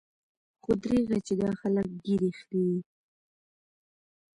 خو 0.61 0.71
درېغه 0.81 1.17
چې 1.25 1.33
دا 1.41 1.49
خلق 1.59 1.87
ږيرې 2.03 2.31
خريي. 2.39 2.77